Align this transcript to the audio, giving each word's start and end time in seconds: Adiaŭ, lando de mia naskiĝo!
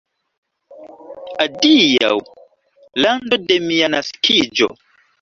Adiaŭ, 1.45 2.11
lando 3.07 3.41
de 3.49 3.63
mia 3.71 3.95
naskiĝo! 3.99 4.77